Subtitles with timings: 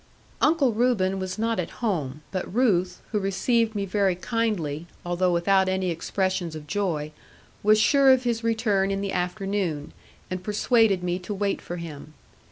[0.41, 5.69] Uncle Reuben was not at home, but Ruth, who received me very kindly, although without
[5.69, 7.11] any expressions of joy,
[7.61, 9.93] was sure of his return in the afternoon,
[10.31, 12.15] and persuaded me to wait for him.